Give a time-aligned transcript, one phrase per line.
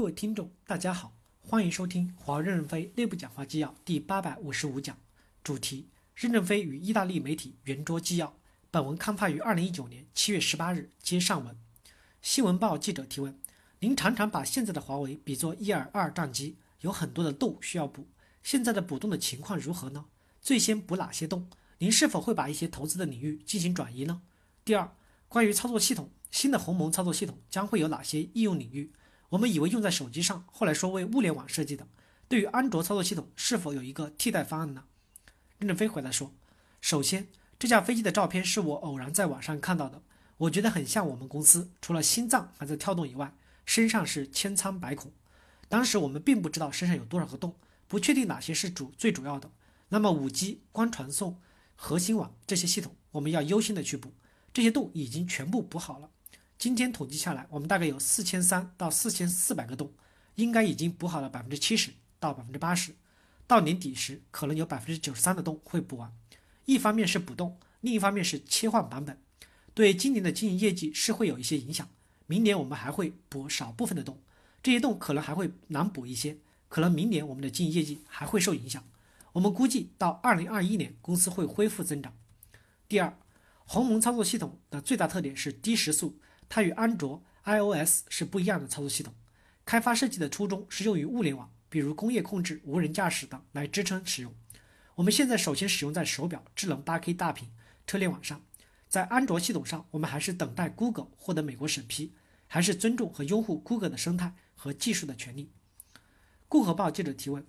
[0.00, 4.96] 各位听众，大家好，欢迎收听华任正非内部讲话纪要第八百五十五讲，
[5.44, 8.34] 主题：任正非与意大利媒体圆桌纪要。
[8.70, 11.54] 本文刊发于二零一九年七月十八日，接上文。
[12.22, 13.38] 新闻报记者提问：
[13.80, 18.08] 您常常把现在的华为比作伊尔二战机，有很多的洞需要补，
[18.42, 20.06] 现在的补洞的情况如何呢？
[20.40, 21.46] 最先补哪些洞？
[21.76, 24.22] 您是否会把一些投资的领域进行转移呢？
[24.64, 24.96] 第二，
[25.28, 28.90] 关于操作系统，新的鸿蒙操作系统将会有哪些应用领域？
[29.30, 31.86] 我们以为用在手机上，后来说为物联网设计的。
[32.26, 34.84] 对于安卓操作系统，是否有一个替代方案呢？
[35.58, 36.34] 任正非回答说
[36.80, 40.02] ：“首先，这架飞机的照片是我偶然在网上看到的，
[40.36, 43.32] 我觉得很像我们公司，除了心脏还在跳动以外，
[43.64, 45.12] 身上是千疮百孔。
[45.68, 47.54] 当时我们并不知道身上有多少个洞，
[47.86, 49.52] 不确定哪些是主最主要的。
[49.90, 51.40] 那么，五 G、光传送、
[51.76, 54.12] 核心网这些系统，我们要优先的去补。
[54.52, 56.10] 这些洞已经全部补好了。”
[56.60, 59.90] 今天统计下来，我们大概有四千三到四千四百个洞，
[60.34, 62.94] 应该已经补好了百分之七十到百分之八十。
[63.46, 66.12] 到年底时，可能有百分之九十三的洞会补完。
[66.66, 69.18] 一方面是补洞，另一方面是切换版本，
[69.72, 71.88] 对今年的经营业绩是会有一些影响。
[72.26, 74.20] 明年我们还会补少部分的洞，
[74.62, 76.36] 这些洞可能还会难补一些，
[76.68, 78.86] 可能明年我们的经营业绩还会受影响。
[79.32, 82.14] 我们估计到二零二一年，公司会恢复增长。
[82.86, 83.18] 第二，
[83.64, 86.20] 鸿蒙操作系统的最大特点是低时速。
[86.50, 89.14] 它与安卓、iOS 是不一样的操作系统。
[89.64, 94.34] 开发设计的初衷是用于物联网，比如工业控制、无人驾驶等来支撑使用。
[94.96, 97.48] 我们现在首先使用在手表、智能 8K 大屏、
[97.86, 98.42] 车联网上。
[98.88, 102.12] 在安卓系统上，我们还是等待 Google 获得美国审批，
[102.48, 105.52] 还是尊重和拥护 Google 的生态和技术的权利。
[106.48, 107.46] 顾和报记者提问：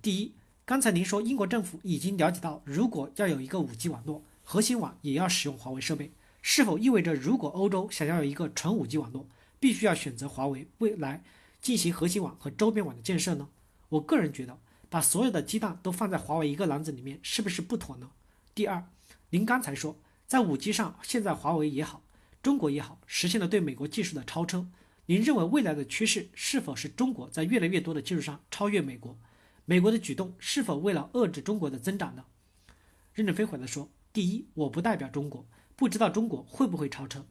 [0.00, 6.10] 第一，刚才您说英国政府已经了解到，如果要有一个 5G 网络，核心网也要使用华为设备。
[6.50, 9.28] 是否意味着，如果欧洲想要有一个纯五 G 网络，
[9.60, 11.22] 必须要选择华为未来
[11.60, 13.50] 进行核心网和周边网的建设呢？
[13.90, 18.12] 我个人觉得，把所有的鸡蛋都放在华为一个篮子里面，是不是不妥呢？
[18.54, 18.82] 第二，
[19.28, 22.02] 您刚才说在五 G 上，现在华为也好，
[22.42, 24.66] 中国也好，实现了对美国技术的超车。
[25.04, 29.18] 您认为未来的趋势是否是中国在越来越多的技术上超越美国？
[29.66, 32.24] 美国的举动是否为了遏制中国的增长呢？
[33.12, 35.46] 任正非回答说：第一，我不代表中国。
[35.78, 37.24] 不知道中国会不会超车，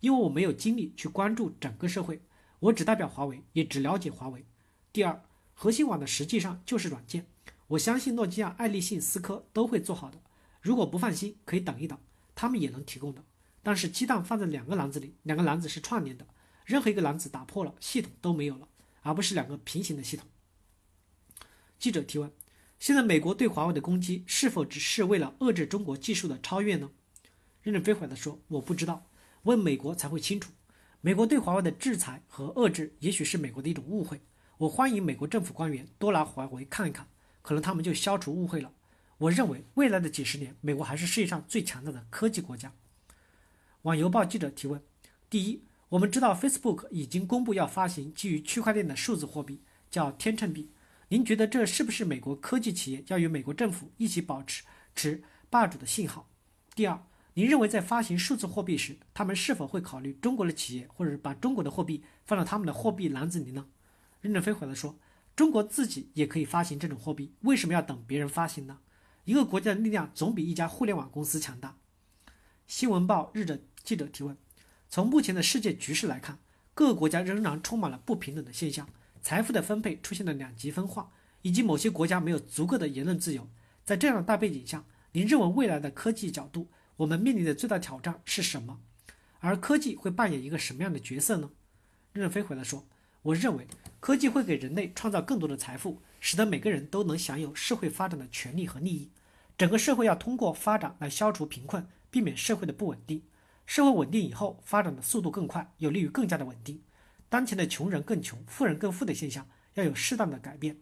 [0.00, 2.20] 因为我没有精力去关注整个社会，
[2.58, 4.44] 我只代表华为，也只了解华为。
[4.92, 5.22] 第二，
[5.54, 7.28] 核心网的实际上就是软件，
[7.68, 10.20] 我相信诺基亚、爱立信、思科都会做好的。
[10.60, 11.96] 如果不放心，可以等一等，
[12.34, 13.24] 他们也能提供的。
[13.62, 16.26] 但是鸡蛋放在两个篮子里，两个篮子是串联的，
[16.64, 18.66] 任何一个篮子打破了，系统都没有了，
[19.02, 20.26] 而不是两个平行的系统。
[21.78, 22.32] 记者提问：
[22.80, 26.90] 现在美国对华为的攻击是否只是为了遏制中国技术的超越呢？
[27.62, 29.06] 任正非回答说：“我不知道，
[29.44, 30.50] 问美国才会清楚。
[31.00, 34.20] 美国对华为的制裁和遏制，也许是美国的一种误会。
[34.58, 37.06] 我欢迎美国政府官员多来华为看一看，
[37.40, 38.72] 可能他们就消除误会了。
[39.18, 42.72] 我认为未来的几十年，美国还是世界上最强大的科技国家。”
[43.82, 44.82] 网邮报记者提问：
[45.30, 50.72] 第一，我们知道 Facebook 已经公布要发行基于区块链的数字货币，叫天秤币。
[51.08, 54.64] 您觉得这是不是美国科技企业要与美国政府一起保持
[54.96, 56.28] 持霸主的信号？
[56.74, 57.04] 第二。
[57.34, 63.68] 您认为在发行数字货币时，他们是否会考虑中国的企业，或者是把中国的货币放到他们的货币篮子里呢？
[64.20, 64.98] 任正非回答说
[65.34, 68.80] ：“中国自己也可以发行这种货币，为什么要等别人发行呢？
[69.24, 71.78] 一个国家的力量总比一家互联网公司强大。”
[72.68, 74.36] 新闻报日的记者提问：
[74.90, 76.38] 从目前的世界局势来看，
[76.74, 78.86] 各个国家仍然充满了不平等的现象，
[79.22, 81.10] 财富的分配出现了两极分化，
[81.40, 83.48] 以及某些国家没有足够的言论自由。
[83.86, 86.68] 在这样的大背景下，您认为未来的科技角度？
[86.96, 88.80] 我们面临的最大挑战是什么？
[89.40, 91.50] 而科技会扮演一个什么样的角色呢？
[92.12, 92.86] 任正非回答说
[93.22, 93.66] ：“我认为
[93.98, 99.10] 科技会给人类创造更多的财富，使得每个人都能享有社会发展的权利和利益。
[99.56, 103.22] 整个社会要通过发展来消除贫困，避免社会的不稳定。
[103.64, 106.82] 社会稳定以后，发展的速度更快，有利于更加的稳定。
[107.28, 110.76] 当前的穷人更穷、富人更富的现象要有适当的改变。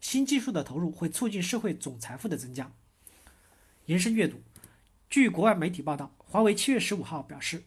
[0.00, 2.70] 新技术的投入会促进社会总财富的增加。”
[3.86, 4.40] 延伸阅读。
[5.14, 7.62] 据国外媒体报道，华为七月十五号表示，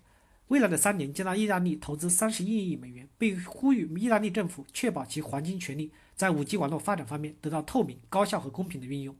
[0.49, 9.15] 未来的三年将到意大利投资三十一亿美元，并呼吁意大利政府确保其黄金权利在五 G 网络发展方面得到透明、高效和公平的运用。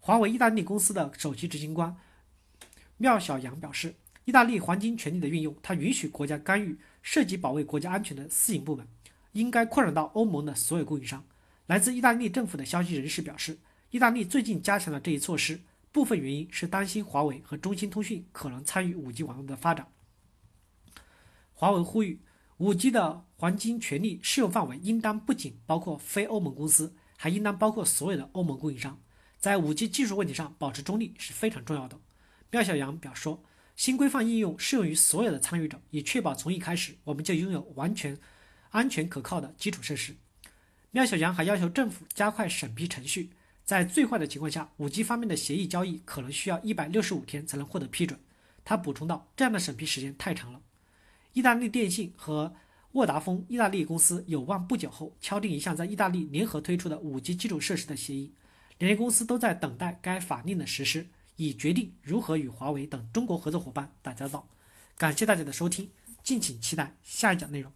[0.00, 1.94] 华为意大利公司的首席执行官
[2.96, 3.94] 缪小阳表示，
[4.24, 8.88] 意大利黄金权利的运用，它允许国家干预涉及保卫国家安全的私营部门，
[9.32, 11.22] 应该扩展到欧盟的所有供应商。
[11.66, 13.58] 来自意大利政府的消息人士表示，
[13.90, 15.60] 意大利最近加强了这一措施。
[15.92, 19.92] 部分原因是担心华为和中兴通讯可能参与 5G 网络的发展。
[21.52, 22.20] 华为呼吁
[22.58, 29.00] 5G 的黄金权利适用范围应当不仅包括非欧盟公司，还应当包括所有的欧盟供应商。
[29.38, 32.00] 在 5G 技术问题上保持中立是非常重要的。
[32.50, 33.44] 廖小阳表示说，
[33.76, 38.18] 新规范应用适用于所有的参与者，以确保从一开始我们就拥有完全
[38.70, 40.16] 安全可靠的基础设施。
[40.92, 43.30] 廖小阳还要求政府加快审批程序，
[43.64, 48.18] 在最坏的情况下，5G 方面的协议交易可能需要165天才能获得批准。
[48.64, 50.60] 他补充道：“这样的审批时间太长了。”
[51.32, 52.54] 意大利电信和
[52.92, 58.32] 沃达丰意大利公司有望不久后敲定一项在意大利联合推出的 5G 基础设施的协议。
[58.78, 61.06] 两家公司都在等待该法令的实施，
[61.36, 64.46] 以决定如何与华为等中国合作伙伴打交道。
[64.98, 65.88] 感谢大家的收听，
[66.22, 67.72] 敬请期待下一讲内容。